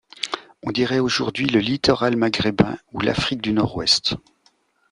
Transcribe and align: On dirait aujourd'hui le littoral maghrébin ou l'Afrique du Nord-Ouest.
On 0.63 0.71
dirait 0.71 0.97
aujourd'hui 0.97 1.45
le 1.45 1.59
littoral 1.59 2.15
maghrébin 2.17 2.75
ou 2.91 3.01
l'Afrique 3.01 3.39
du 3.43 3.53
Nord-Ouest. 3.53 4.15